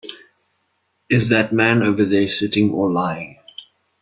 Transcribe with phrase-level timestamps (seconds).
[1.11, 3.37] Is that man over there sitting or lying?